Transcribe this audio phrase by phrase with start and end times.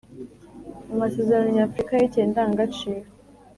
[0.93, 3.07] Amasezerano Nyafurika yerekeye Indangagaciro